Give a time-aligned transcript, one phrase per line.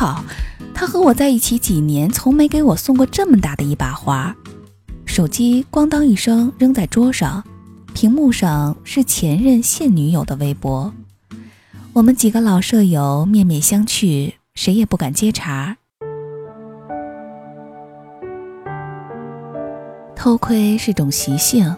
[0.00, 0.24] 靠，
[0.72, 4.34] 他和我在一起几年，从没给我送过这么大的一把花。
[5.04, 7.44] 手机咣当一声扔在桌上，
[7.92, 10.90] 屏幕上是前任现女友的微博。
[11.92, 15.76] 我们几个老舍友面面相觑，谁也不敢接茬。
[20.16, 21.76] 偷窥是种习性，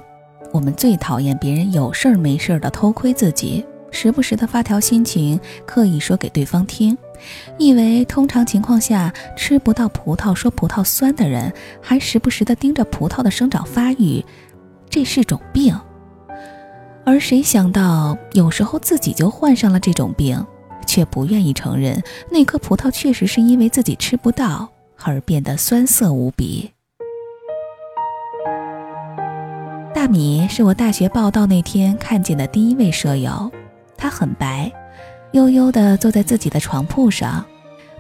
[0.53, 6.97] 我们最讨厌别人有事儿没事儿的偷窥自己，时不时的发条心情，刻意说给对方听，
[7.59, 14.25] 以为通常情况下吃不到葡萄说葡萄酸的人，还时不时的盯着葡萄的生长发育，
[14.89, 15.79] 这是种病。
[17.05, 20.47] 而谁想到，有时候自己就患上了这种病，
[20.87, 24.69] 却不愿意承认那颗葡萄确实是因为自己吃不到
[25.03, 26.71] 而变得酸涩无比。
[29.95, 33.51] 大米是我大学报道那天看见的第一位舍友，
[33.97, 34.71] 她很白，
[35.33, 37.45] 悠悠地坐在自己的床铺上，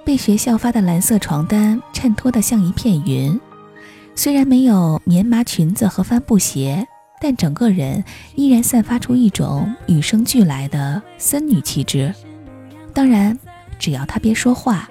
[0.05, 3.41] 被学校发的蓝色床单衬托得像一片云。
[4.15, 6.87] 虽然没有棉麻裙子和帆布鞋。
[7.25, 8.03] 但整个人
[8.35, 12.13] 依然散发出一种与生俱来的森女气质。
[12.93, 13.39] 当然，
[13.79, 14.91] 只要她别说话。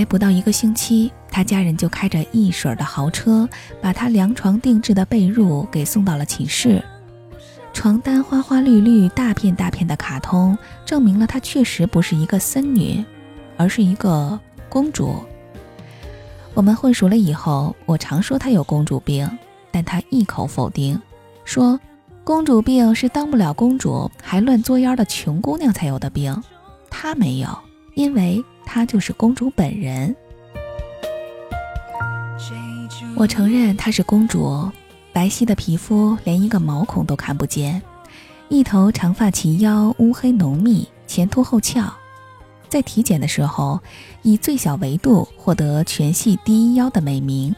[0.00, 3.46] 来不到一个星期，他家人就开着一水的豪车，
[3.82, 6.82] 把他量床定制的被褥给送到了寝室。
[7.74, 10.56] 床单花花绿绿、大片大片的卡通，
[10.86, 13.04] 证明了她确实不是一个森女，
[13.58, 14.40] 而是一个。
[14.70, 15.16] 公主，
[16.54, 19.28] 我们混熟了以后，我常说她有公主病，
[19.70, 20.98] 但她一口否定，
[21.44, 21.78] 说
[22.24, 26.42] 公主病是当不了公主还乱作妖的穷姑娘才有的病，
[26.88, 27.48] 她没有，
[27.96, 30.14] 因为她就是公主本人。
[33.16, 34.70] 我承认她是公主，
[35.12, 37.82] 白皙的皮肤连一个毛孔都看不见，
[38.48, 41.92] 一头长发齐腰，乌黑浓密，前凸后翘。
[42.68, 43.80] 在体检的时候，
[44.22, 47.54] 以最小维度获得全系第一腰的美名，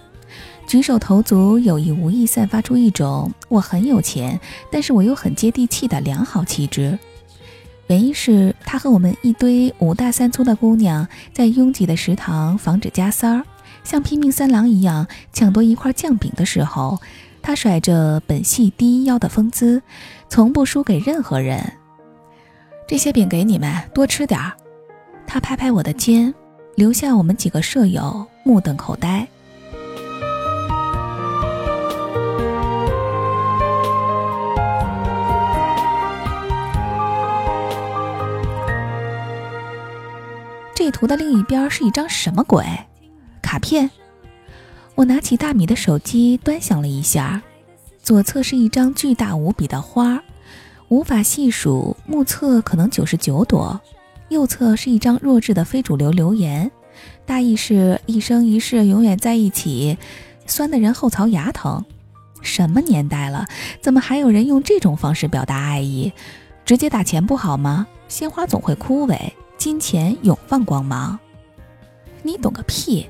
[0.66, 4.40] 举手投足有意无意散发出一种我很有钱，
[4.70, 6.98] 但是我又很接地气的良好气质。
[7.92, 13.44] 原因是他和我们一堆五大三粗的姑娘在拥挤的食堂防止加塞儿，
[13.84, 16.98] 像拼命三郎一样抢夺一块酱饼的时候，
[17.42, 19.82] 他甩着本系第一腰的风姿，
[20.30, 21.70] 从不输给任何人。
[22.88, 24.52] 这些饼给你们，多吃点儿。
[25.26, 26.32] 他拍拍我的肩，
[26.76, 29.28] 留下我们几个舍友目瞪口呆。
[41.02, 42.64] 图的另一边是一张什么鬼？
[43.42, 43.90] 卡片？
[44.94, 47.42] 我拿起大米的手机端详了一下，
[48.00, 50.22] 左侧是一张巨大无比的花，
[50.86, 53.80] 无法细数，目测可能九十九朵。
[54.28, 56.70] 右侧是一张弱智的非主流留言，
[57.26, 59.98] 大意是一生一世永远在一起，
[60.46, 61.84] 酸的人后槽牙疼。
[62.42, 63.48] 什么年代了，
[63.80, 66.12] 怎么还有人用这种方式表达爱意？
[66.64, 67.88] 直接打钱不好吗？
[68.06, 69.18] 鲜花总会枯萎，
[69.62, 71.16] 金钱永放光芒。
[72.24, 73.08] 你懂个屁！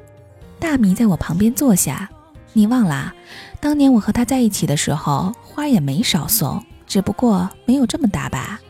[0.60, 2.10] 大米在我旁边坐下，
[2.52, 3.14] 你忘啦，
[3.58, 8.60] 当年我和他在一起的时候，花也没少送，只不过没有这么大吧。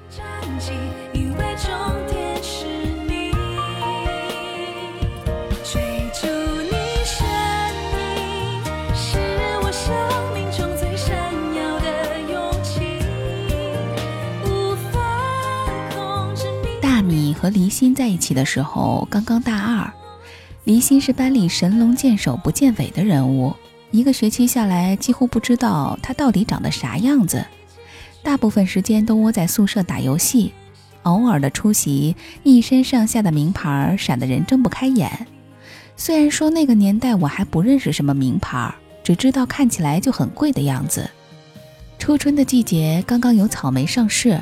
[17.43, 19.93] 和离心在一起的时候，刚刚大二。
[20.63, 23.53] 离心是班里神龙见首不见尾的人物，
[23.91, 27.45] 一个学期下来，几乎不知道他到底长得啥样子。
[28.23, 30.53] 大部分时间都窝在宿舍打游戏，
[31.03, 32.15] 偶尔的出席，
[32.45, 35.27] 一身上下的名牌闪得人睁不开眼。
[35.97, 41.11] 虽然说那个年代我还不认识什么名牌，只知道看起来就很贵的样子。
[41.99, 44.41] 初春的季节，刚刚有草莓上市。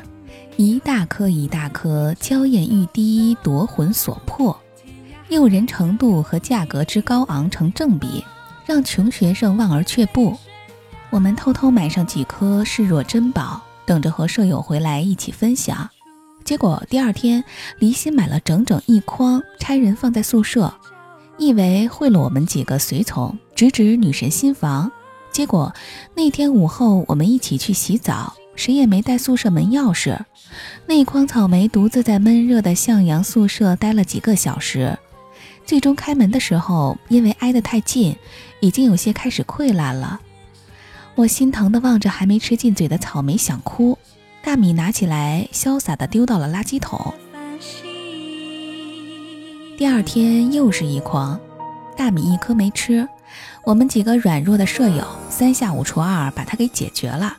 [0.56, 4.54] 一大颗一大颗，娇艳欲滴，夺魂所魄，
[5.28, 8.22] 诱人程度和价格之高昂成正比，
[8.66, 10.36] 让穷学生望而却步。
[11.08, 15.88] 我们偷偷买上几颗，视若珍宝，等着和舍友回来一起分享。
[16.44, 17.42] 结果第二天，
[17.78, 20.74] 离心买了整整一筐，差人放在宿舍，
[21.38, 24.92] 以为贿赂我们几个随从，直指女神心房。
[25.32, 25.72] 结果
[26.14, 28.34] 那天午后，我们一起去洗澡。
[28.54, 30.18] 谁也没带宿舍门钥匙，
[30.86, 34.98] 那筐草莓独自在闷热的向阳宿舍待了几个小时，
[35.64, 38.16] 最终开门的时候，因为挨得太近，
[38.60, 40.20] 已经有些开始溃烂了。
[41.14, 43.96] 我心疼地望着还没吃进嘴的草莓，想哭。
[44.42, 47.14] 大米拿起来，潇洒地丢到了垃圾桶。
[49.76, 51.38] 第二天又是一筐，
[51.96, 53.06] 大米一颗没吃。
[53.64, 57.36] 我们几个软弱的舍友，三下五除二把它给解决了。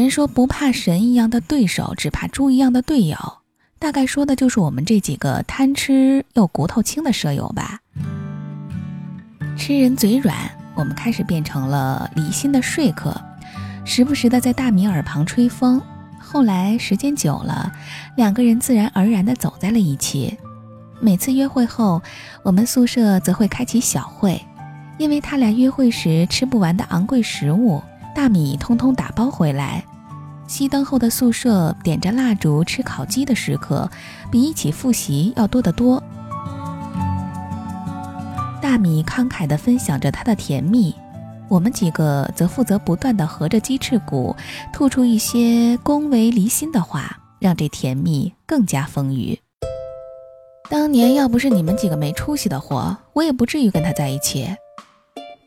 [0.00, 3.16] 人说不怕神一样的对手，只怕猪一样的队友。
[3.78, 7.80] 大概说的就是我们这几个贪吃又骨头轻的舍友吧。
[9.56, 10.36] 吃人嘴软，
[10.74, 13.18] 我们开始变成了离心的说客，
[13.86, 15.80] 时不时的在大米耳旁吹风。
[16.20, 17.72] 后来时间久了，
[18.16, 20.36] 两个人自然而然的走在了一起。
[21.00, 22.02] 每次约会后，
[22.42, 24.44] 我们宿舍则会开启小会，
[24.98, 27.82] 因为他俩约会时吃不完的昂贵食物，
[28.14, 29.84] 大米通通打包回来。
[30.48, 33.90] 熄灯后的宿舍，点着蜡烛吃烤鸡的时刻，
[34.30, 36.02] 比一起复习要多得多。
[38.62, 40.94] 大米慷慨地分享着他的甜蜜，
[41.48, 44.34] 我们几个则负责不断地合着鸡翅骨，
[44.72, 49.38] 吐出一些恭维离心的话，让这甜蜜更加丰腴。
[50.68, 54.48] 当年要不是你们几个没出息的货，我也不至于跟他在一起。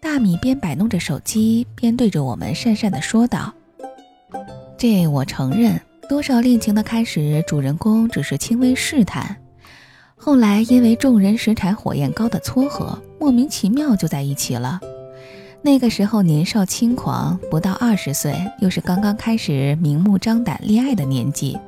[0.02, 3.54] 大米边摆弄着手机，边对着我们讪讪地说道。
[4.80, 9.36] 这我承认，多少恋情的开始，主人公只是轻微试探，
[10.16, 14.80] 后来因为众人拾柴火焰高的撮合，莫名其妙就在一起了。
[15.62, 21.60] 那个时候年少轻狂，不到二十岁，又是刚刚开始明目张胆恋爱的年纪，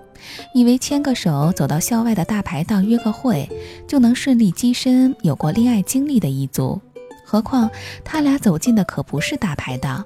[0.53, 3.45] 以为牵个手走到校外的大排档约个会，
[3.85, 6.79] 就能顺利跻身有过恋爱经历的一族。
[7.25, 7.69] 何况
[8.05, 10.05] 他俩走进的可不是大排档。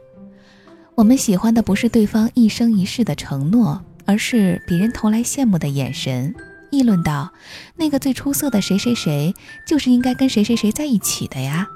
[0.95, 6.33] 我们喜欢的不是对方一生一世的承诺，而是别人投来羡慕的眼神，
[6.71, 7.33] 议论道
[7.75, 9.33] ：“那个最出色的谁谁谁，
[9.67, 11.67] 就是应该跟谁谁谁在一起的呀。”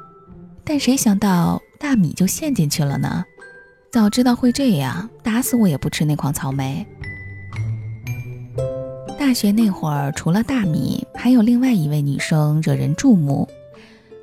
[0.64, 3.26] 但谁想到大米就陷进去了呢？
[3.92, 6.88] 早知道会这样，打死我也不吃那筐草莓。
[9.18, 13.50] 大学那会儿，除了大米，还有另外一位女生惹人注目。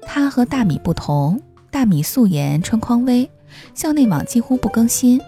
[0.01, 1.39] 她和大米不同，
[1.71, 3.31] 大米素颜穿匡威。
[3.75, 5.21] 校内网几乎不更新，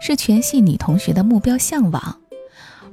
[0.00, 2.16] 是全系女同学的目标向往。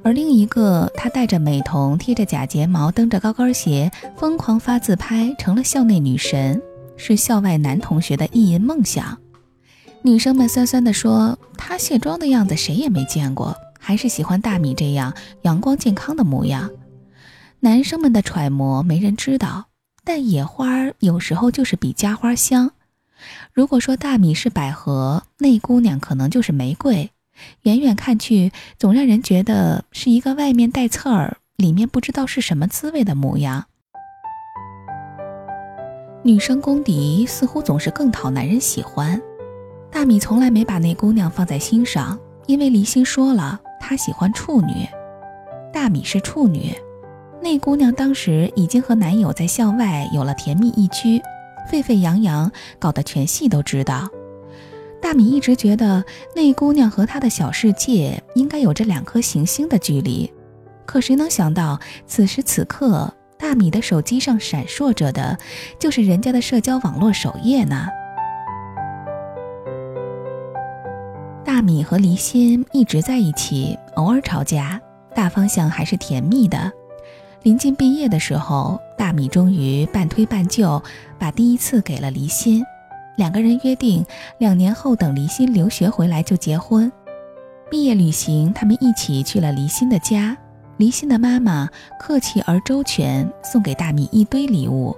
[0.02, 6.62] 而另一个，她戴着美瞳，贴着假睫毛，蹬着高跟鞋，疯狂发自拍，成了校内女神，
[6.96, 9.18] 是校外男同学的意淫梦想。
[10.02, 16.70] 女生们酸酸地说：“她卸妆的样子谁也没见过，还是喜欢大米这样阳光健康的模样。”
[17.60, 19.66] 男生们的揣摩没人知道，
[20.04, 22.70] 但野花有时候就是比家花香。
[23.52, 27.10] 如果说大米是百合，那姑娘可能就是玫瑰。
[27.62, 33.66] 远远看去，总让人觉得是一个外面带刺儿，里面不知道是什么滋味的模样。
[36.24, 39.20] 女生公敌似乎总是更讨男人喜欢。
[39.90, 44.86] 大米从来没把那姑娘放在心上，因为离心说了，她喜欢处女。
[45.72, 46.74] 大米是处女，
[47.40, 51.22] 那姑娘当时已经和男友在校外有了甜蜜一居。
[51.70, 54.08] 沸沸扬扬，搞得全系都知道。
[55.00, 56.04] 大米一直觉得
[56.34, 60.32] 那姑娘和他的小世界应该有着两颗行星的距离，
[60.84, 65.38] 可谁能想到，此时此刻，大米的手机上闪烁着的，
[65.78, 67.86] 就是人家的社交网络首页呢？
[71.44, 74.80] 大米和离心一直在一起，偶尔吵架，
[75.14, 76.72] 大方向还是甜蜜的。
[77.42, 80.82] 临近毕业的时候，大米终于半推半就，
[81.18, 82.62] 把第一次给了离心。
[83.16, 84.04] 两个人约定，
[84.38, 86.92] 两年后等离心留学回来就结婚。
[87.70, 90.36] 毕业旅行，他们一起去了离心的家。
[90.76, 94.96] 离心的妈妈客气而周全，送给大米一堆礼物。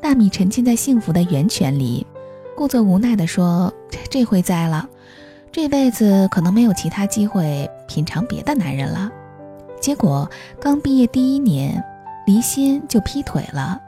[0.00, 2.06] 大米沉浸在幸福的源泉里，
[2.56, 3.72] 故作无奈地说
[4.10, 4.88] ：“这回栽了，
[5.52, 9.10] 这辈子可能没有其他机会品尝别的男人了。”
[9.80, 11.84] 结果刚毕业第一年，
[12.26, 13.80] 离心就劈腿了。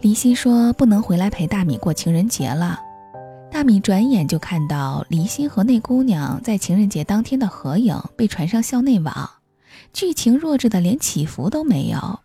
[0.00, 2.80] 离心说不能回来陪大米过情人节了。
[3.50, 9.30] 大米转眼就看到离心和那姑娘在情人节当天的合影被传上校内网，
[9.92, 12.20] 剧情弱智的连起伏都没有。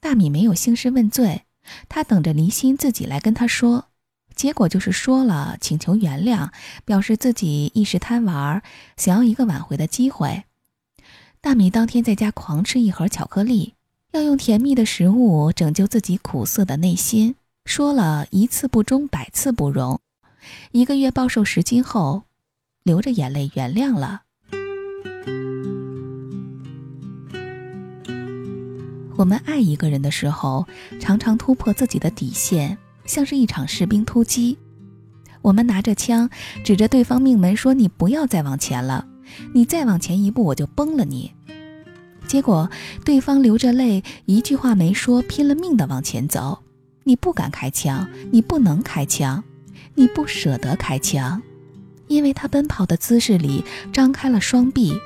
[0.00, 1.42] 大米没有兴师问罪，
[1.88, 3.86] 他等着离心自己来跟他说。
[4.34, 6.50] 结果就是说了，请求原谅，
[6.86, 8.62] 表示自己一时贪玩，
[8.96, 10.44] 想要一个挽回的机会。
[11.42, 13.74] 大米当天在家狂吃一盒巧克力，
[14.12, 17.36] 要用甜蜜的食物拯救自己苦涩的内心。
[17.64, 20.00] 说了一次不忠，百次不容。
[20.72, 22.22] 一个月暴瘦十斤后，
[22.82, 24.22] 流着眼泪原谅了。
[29.16, 30.66] 我们爱一个人的时候，
[30.98, 34.58] 常常突破自己的底线，像是一场士兵突击。
[35.42, 36.28] 我们拿着枪
[36.64, 39.06] 指着对方命门说：“你不要再往前了，
[39.54, 41.32] 你再往前一步我就崩了你。”
[42.30, 42.70] 结果
[43.04, 46.60] 对方流着泪，一句话没说，拼了命的往前走。
[47.02, 49.42] 你不敢开枪，你不能开枪，
[49.96, 51.42] 你不舍得开枪，
[52.06, 54.96] 因为他奔跑的姿势里张开了双臂，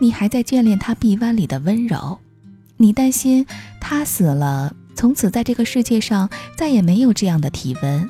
[0.00, 2.18] 你还在眷恋他臂弯里的温柔，
[2.78, 3.44] 你担心
[3.78, 8.08] 他死了，从此在这个世界上再也没有这样的体温。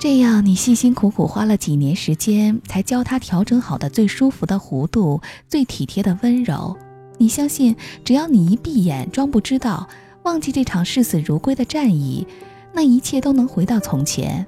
[0.00, 6.76] 这样，你辛辛苦苦花了几年时间才教他调整好的最舒服的弧度、最体贴的温柔，
[7.22, 9.88] 你相信，只要你一闭眼，装不知道。
[10.24, 12.26] 忘记这场视死如归的战役，
[12.72, 14.44] 那一切都能回到从前。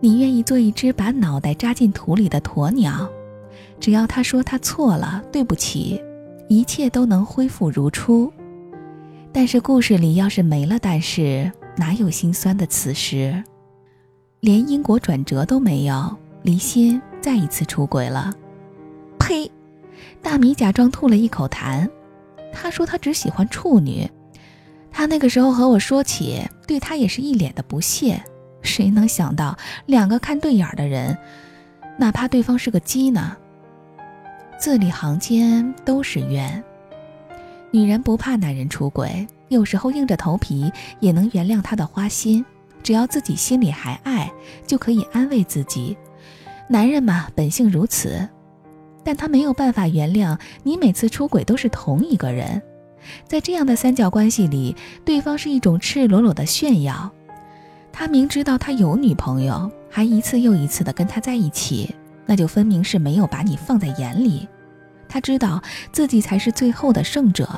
[0.00, 3.08] 你愿意做一只把脑袋扎进土里的鸵鸟，
[3.80, 5.98] 只要他说他错了，对不起，
[6.46, 8.30] 一切都能恢复如初。
[9.32, 13.42] 但是故事里要是没了，但是哪有心酸的此时？
[14.40, 18.30] 连因果转折都没有，离心再一次出轨了。
[19.18, 19.50] 呸！
[20.22, 21.88] 大米假装吐了一口痰，
[22.52, 24.08] 他说他只喜欢处女。
[24.90, 28.22] 他那个时候和我说起，对他也是一脸的不屑。
[28.62, 29.56] 谁能想到，
[29.86, 31.18] 两个看对眼的人，
[31.98, 33.36] 哪怕对方是个鸡呢？
[34.58, 36.62] 字里行间都是冤。
[37.70, 42.44] 女人不怕男人出轨，有时候硬着头皮也能原谅他的花心，
[42.82, 44.32] 只要自己心里还爱，
[44.64, 45.96] 就可以安慰自己。
[46.68, 48.26] 男人嘛，本性如此，
[49.04, 52.60] 但他没有办法原谅你每次出轨都是同一个人。
[53.28, 57.10] 在这样的三角关系里，对方是一种赤裸裸的炫耀。
[57.92, 61.94] 他明知道他有女朋友，还一次又一次的跟他在一起，
[62.24, 64.48] 那就分明是没有把你放在眼里。
[65.06, 67.48] 他知道自己才是最后的胜者，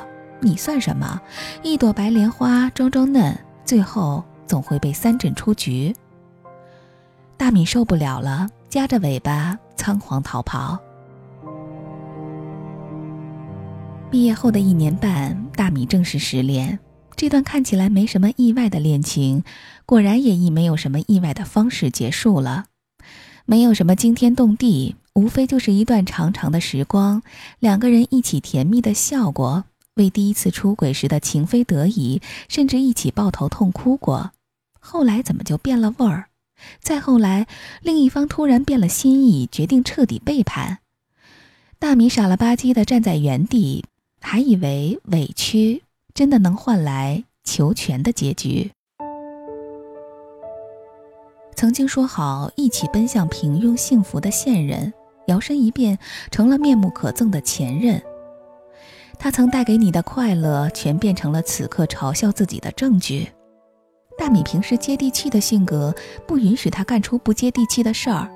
[0.41, 1.19] 你算什么？
[1.63, 5.95] 一朵白莲花装装嫩，最后总会被三振出局。
[7.37, 10.77] 大米受不了了，夹着尾巴仓皇逃跑。
[14.09, 16.79] 毕业后的一年半，大米正式失恋。
[17.17, 19.43] 这段看起来没什么意外的恋情，
[19.85, 22.65] 果然也以没有什么意外的方式结束了。
[23.45, 27.21] 没有什么惊天动地，无非就是一段长长的时光，
[27.59, 34.31] 两个人一起甜蜜的笑过，为第一次出轨时的情非得已，甚至一起抱头痛哭过。
[34.79, 36.29] 后来怎么就变了味儿？
[36.79, 37.45] 再后来，
[37.81, 40.79] 另一方突然变了心意，决定彻底背叛。
[41.77, 43.83] 大米傻了吧唧的站在原地。
[44.29, 48.69] 还以为委屈真的能换来求全的结局。
[51.55, 54.91] 曾经说好一起奔向平庸幸福的现任，
[55.27, 55.97] 摇身一变
[56.29, 58.01] 成了面目可憎的前任。
[59.17, 63.29] 他曾带给你的快乐，全变成了此刻嘲笑自己的证据。
[64.17, 65.95] 大米平时接地气的性格，
[66.27, 68.29] 不允许他干出不接地气的事儿，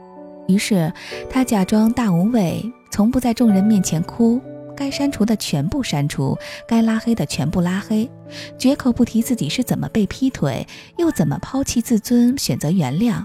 [0.48, 0.94] 于是
[1.30, 4.40] 他假装大无畏，从不在众人面前哭。
[4.82, 6.36] 该删除的全部删除，
[6.68, 8.10] 该拉黑的全部拉黑，
[8.58, 10.66] 绝口不提自己是怎么被劈腿，
[10.98, 13.24] 又怎么抛弃自尊，选择原谅，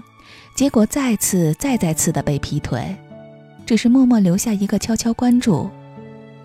[0.55, 2.95] 结果再次再再次的被劈腿，
[3.65, 5.67] 只是默默留下一个悄悄关注，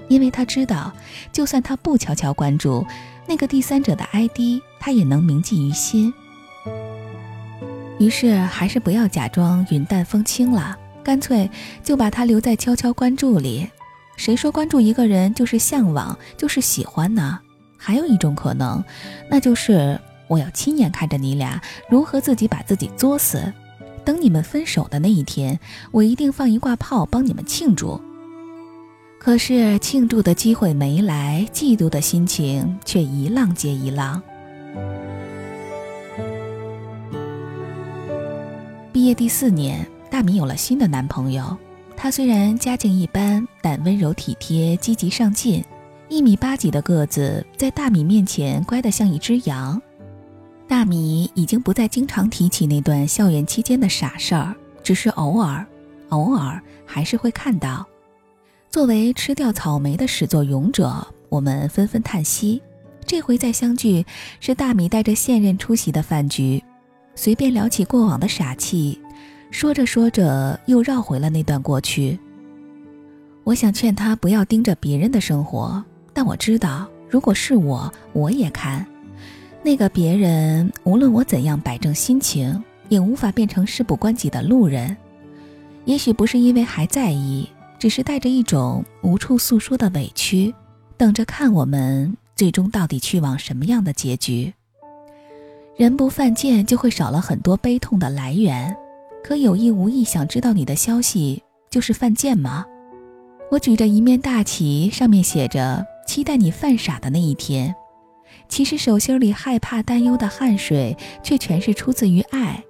[0.09, 0.91] 因为他知道，
[1.31, 2.87] 就算他不悄悄关注，
[3.27, 6.11] 那个第三者的 ID，他也能铭记于心。
[7.99, 11.51] 于是还是不要假装云淡风轻了，干脆
[11.85, 13.69] 就把他留在悄悄关注里。
[14.17, 17.41] 谁说关注一个人就是向往，就是喜欢呢？
[17.77, 18.83] 还有一种可能，
[19.29, 23.53] 那就是我要亲眼看着你俩如何自己把自己作死，
[24.05, 25.59] 等你们分手的那一天，
[25.91, 28.01] 我一定放一挂炮帮你们庆祝。
[29.19, 34.23] 可是庆祝的机会没来，嫉妒的心情却一浪接一浪。
[38.93, 41.57] 毕业第四年，大米有了新的男朋友。
[41.97, 45.65] 他虽然家境一般，但温柔体贴、积极上进。
[46.09, 49.81] 一米八几的个子，在大米面前乖得像一只羊。
[50.69, 55.65] 大米已经不再经常提起那段校园期间的傻事儿，只是偶尔、
[56.09, 57.87] 偶尔还是会看到。
[58.71, 62.61] 作为吃掉草莓的始作俑者，我们纷纷叹息。
[63.05, 64.05] 这回再相聚，
[64.41, 66.63] 是大米带着现任出席的饭局，
[67.15, 69.01] 随便聊起过往的傻气。
[69.53, 72.19] 说着说着，又绕回了那段过去。
[73.45, 78.85] 我想劝他不要盯着别人的生活，但我知道，如果是我，我也看。
[79.63, 84.97] 那个别人，无论我怎样摆正心情，也无法变成事不关己的路人。
[85.85, 87.47] 也许不是因为还在意，
[87.79, 90.53] 只是带着一种无处诉说的委屈，
[90.97, 94.53] 等着看我们最终到底去往什么样的结局。
[95.77, 98.75] 人不犯贱，就会少了很多悲痛的来源。
[99.23, 102.65] 可有意无意想知道你的消息，就是犯贱吗？
[103.51, 107.75] 我举着一面大旗，上面写着“期待你犯傻的那一天”。
[108.49, 112.63] 其实手心里害怕、担忧的汗水，却全是出自于爱。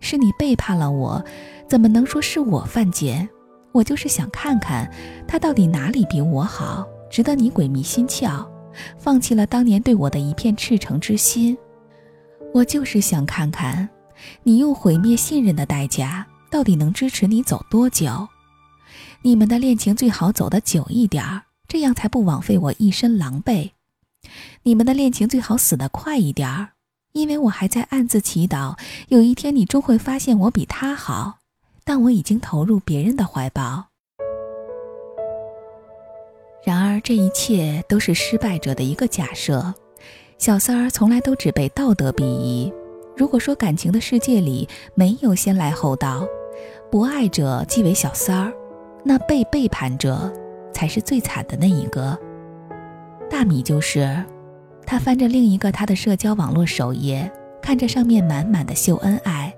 [0.00, 1.24] 是你背叛了我，
[1.68, 3.28] 怎么能说是我犯贱？
[3.72, 4.90] 我就是想看看
[5.26, 8.44] 他到底哪里比我好，值得你鬼迷心窍，
[8.98, 11.56] 放弃了当年对我的一片赤诚之心。
[12.52, 13.88] 我就是想看看，
[14.42, 18.28] 你用毁灭信任的代价，到底能支持你走多久？
[19.22, 23.70] 你们的恋情最好走得久一点儿，这样才不枉费我一身狼狈。
[24.62, 26.70] 你们的恋情最好死得快一点儿，
[27.12, 31.38] 因为我还在暗自祈祷，有一天你终会发现我比他好。
[31.84, 33.86] 但我已经投入别人的怀抱。
[36.64, 39.74] 然而，这一切都是失败者的一个假设。
[40.38, 42.72] 小三儿从来都只被道德鄙夷。
[43.22, 46.26] 如果说感情的世界里没有先来后到，
[46.90, 48.52] 不爱者即为小三儿，
[49.04, 50.28] 那被背叛者
[50.74, 52.18] 才是最惨的那一个。
[53.30, 54.20] 大米就是，
[54.84, 57.30] 他翻着另一个他的社交网络首页，
[57.62, 59.54] 看着上面满满的秀恩爱。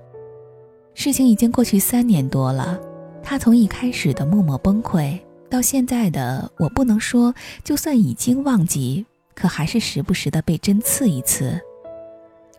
[0.93, 2.79] 事情已经过去三年多了，
[3.23, 5.17] 他从一开始的默默崩溃，
[5.49, 11.59] 到现在的我不能说就算已经忘记，可还是时不时的被针刺一次。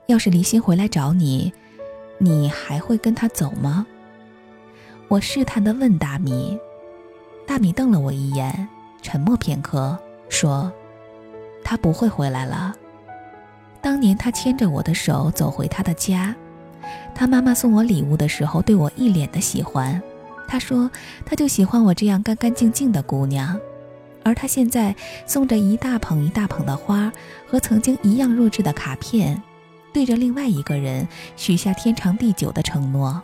[0.06, 1.52] 要是离心回来找你，
[2.18, 3.86] 你还会跟他走吗？
[5.08, 6.58] 我试探的问大米，
[7.46, 8.68] 大米瞪了我一眼，
[9.02, 9.98] 沉默片刻，
[10.28, 10.72] 说
[11.64, 12.74] ：“他不会回来了。
[13.80, 16.34] 当年他牵着我的手走回他的家。”
[17.14, 20.00] 他妈妈送我礼物的时候，对我一脸的喜欢。
[20.46, 20.88] 他说，
[21.24, 23.58] 他就喜欢我这样干干净净的姑娘。
[24.22, 24.94] 而他现在
[25.24, 27.12] 送着一大捧一大捧的花
[27.48, 29.40] 和曾经一样弱智的卡片，
[29.96, 33.22] 对着另外一个人许下天长地久的承诺。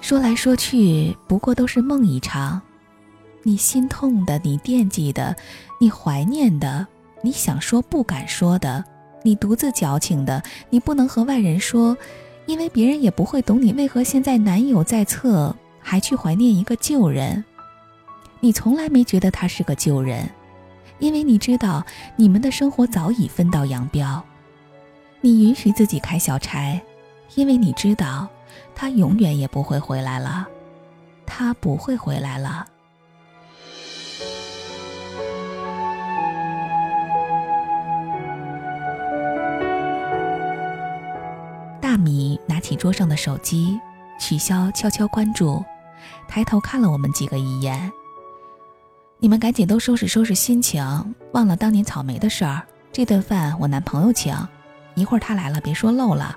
[0.00, 2.60] 说来说去，不过都是梦一场。
[3.44, 5.36] 你心痛的，你惦记的，
[5.78, 6.84] 你怀念的，
[7.22, 8.84] 你想说不敢说的，
[9.22, 11.96] 你独自矫情的，你不能和外人说。
[12.46, 17.44] 因为别人也不会懂你为何现在男友在侧，还去怀念一个旧人。
[18.40, 20.28] 你从来没觉得他是个旧人，
[20.98, 24.24] 因为你知道你们的生活早已分道扬镳。
[25.24, 26.80] 你允许自己开小差，
[27.36, 28.28] 因为你知道
[28.74, 30.48] 他永远也不会回来了，
[31.24, 32.66] 他不会回来了。
[41.80, 43.78] 大米拿起桌上的手机，
[44.18, 45.64] 取消悄悄关注，
[46.26, 47.92] 抬头看了我们几个一眼。
[49.20, 50.84] 你们赶紧都收拾收拾心情，
[51.32, 52.60] 忘了当年草莓的事儿。
[52.90, 54.36] 这顿饭我男朋友请，
[54.94, 56.36] 一会儿他来了别说漏了。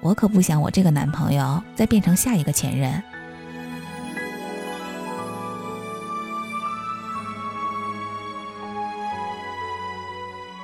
[0.00, 3.02] 我可不想我这个男朋友再变成下一个前任。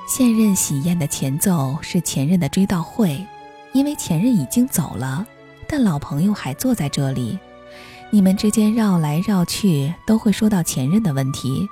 [0.07, 3.25] 现任喜宴的前奏是前任的追悼会。
[3.73, 5.23] 因为前任已经走了，
[5.67, 7.37] 但老朋友还坐在这里，
[8.09, 11.69] 你们之间绕来绕去都会说到前任的问题，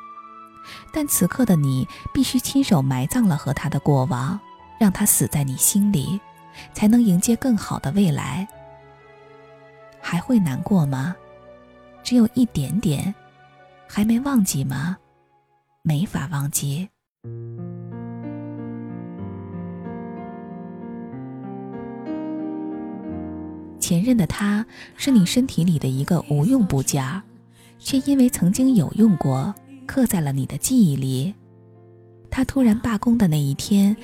[0.92, 4.40] 但此刻的你必须亲手埋葬了和他的过往，
[4.80, 6.20] 让他死在你心里，
[6.74, 8.48] 才能迎接更好的未来。
[10.00, 11.16] 还会难过吗？
[12.04, 13.14] 只有一点点，
[13.88, 14.98] 还没忘记吗？
[15.82, 16.90] 没法忘记。
[23.80, 27.22] 前任的他是你身体里的一个无用部件，
[27.78, 29.54] 却因为曾经有用过，
[29.86, 31.34] 刻在了你的记忆里。
[32.32, 33.96] 他突然罢工的那一天，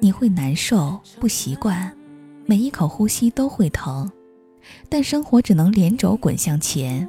[0.00, 1.92] 你会难受、不习惯，
[2.44, 4.10] 每一口呼吸都会疼。
[4.88, 7.08] 但生活只能连轴滚向前，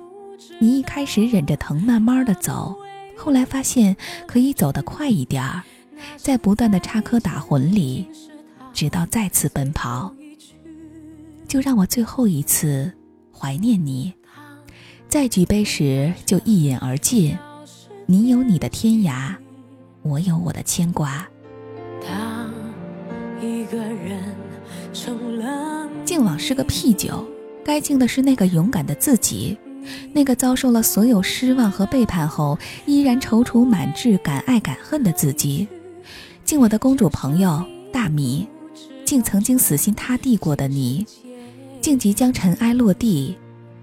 [0.60, 2.76] 你一开始忍着疼慢慢的走，
[3.18, 3.96] 后来发现
[4.28, 5.64] 可以走得快一点儿，
[6.18, 8.08] 在不断的插科打诨里，
[8.74, 10.14] 直到再次奔跑。
[11.48, 12.92] 就让我最后一次
[13.32, 14.14] 怀念你，
[15.08, 17.38] 再举杯时就一饮而尽。
[18.06, 19.36] 你有你的天涯，
[20.02, 21.28] 我有我的牵挂。
[23.42, 24.24] 一个人
[24.94, 27.24] 成了敬往是个屁酒，
[27.64, 29.58] 该敬的是那个勇敢的自己，
[30.14, 35.68] 那个遭受了所有失望和背叛后依然踌躇满志、敢爱敢恨的自己。
[36.44, 38.48] 敬我的公主朋友大米，
[39.06, 41.06] 敬曾经死心塌地过的你。
[41.80, 43.38] 竟即将尘埃落地，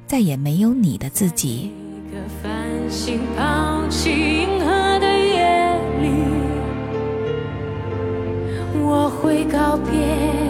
[0.07, 1.71] 再也没有你的自己。
[2.13, 2.43] 我会
[2.89, 4.34] 告别，告别
[8.95, 10.44] 我会告别。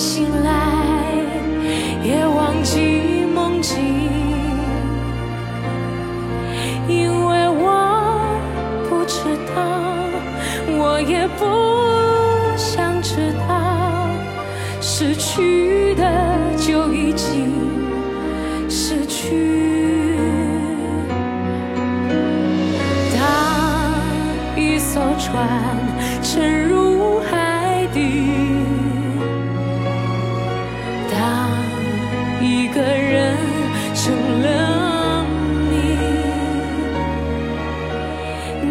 [0.00, 0.69] 醒来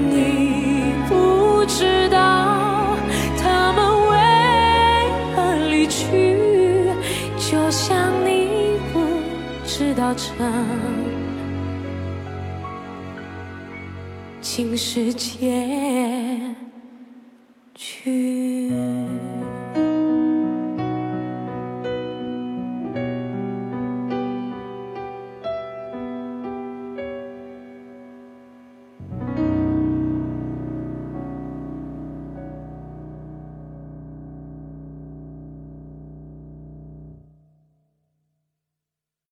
[0.09, 2.95] 你不知道
[3.37, 4.15] 他们为
[5.35, 5.37] 何
[5.69, 6.37] 离去？
[7.37, 8.99] 就像你不
[9.65, 10.23] 知道这
[14.41, 15.67] 情是结
[17.73, 18.38] 局